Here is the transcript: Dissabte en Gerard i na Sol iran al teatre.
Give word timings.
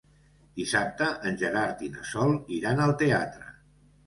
Dissabte 0.59 1.09
en 1.31 1.37
Gerard 1.41 1.83
i 1.89 1.91
na 1.99 2.07
Sol 2.13 2.35
iran 2.57 2.83
al 2.89 2.97
teatre. 3.05 3.53